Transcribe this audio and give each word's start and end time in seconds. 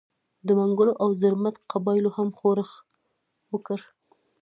د 0.45 0.47
منګلو 0.59 0.93
او 1.03 1.09
زرمت 1.21 1.55
قبایلو 1.71 2.15
هم 2.17 2.29
ښورښ 2.37 2.71
وکړ. 3.53 3.79